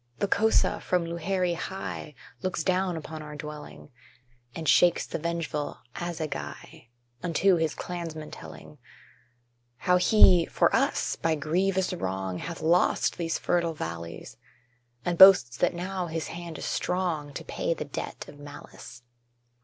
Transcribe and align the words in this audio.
The 0.17 0.27
Kosa 0.27 0.79
from 0.81 1.05
Luhéri 1.05 1.55
high 1.55 2.15
Looks 2.41 2.63
down 2.63 2.97
upon 2.97 3.21
our 3.21 3.35
dwelling, 3.35 3.91
And 4.55 4.67
shakes 4.67 5.05
the 5.05 5.19
vengeful 5.19 5.77
assegai, 5.95 6.87
Unto 7.21 7.57
his 7.57 7.75
clansmen 7.75 8.31
telling 8.31 8.79
How 9.77 9.97
he, 9.97 10.47
for 10.47 10.75
us, 10.75 11.17
by 11.17 11.35
grievous 11.35 11.93
wrong, 11.93 12.39
Hath 12.39 12.61
lost 12.61 13.19
these 13.19 13.37
fertile 13.37 13.75
valleys, 13.75 14.37
And 15.05 15.19
boasts 15.19 15.55
that 15.57 15.75
now 15.75 16.07
his 16.07 16.29
hand 16.29 16.57
is 16.57 16.65
strong 16.65 17.31
To 17.35 17.43
pay 17.43 17.75
the 17.75 17.85
debt 17.85 18.25
of 18.27 18.39
malice. 18.39 19.03